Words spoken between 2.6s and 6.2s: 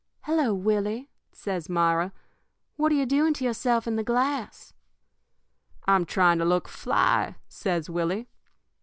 'What are you doing to yourself in the glass?' "'I'm